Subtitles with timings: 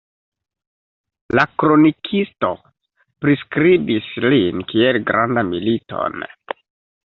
[1.39, 2.49] La kronikisto
[3.27, 6.31] priskribis lin kiel granda militon.